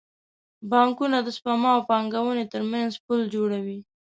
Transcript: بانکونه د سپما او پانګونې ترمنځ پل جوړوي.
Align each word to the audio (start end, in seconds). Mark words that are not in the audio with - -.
بانکونه 0.71 1.17
د 1.23 1.27
سپما 1.37 1.71
او 1.77 1.81
پانګونې 1.89 2.45
ترمنځ 2.53 2.91
پل 3.05 3.19
جوړوي. 3.35 3.79